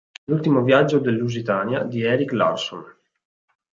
L'ultimo 0.31 0.63
viaggio 0.63 0.97
del 0.97 1.13
Lusitania" 1.13 1.83
di 1.83 2.01
Erik 2.01 2.31
Larson. 2.31 2.83